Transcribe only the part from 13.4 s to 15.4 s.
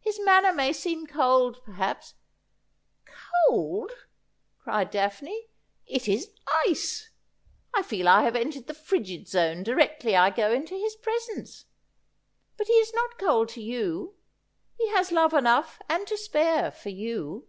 to you; he has love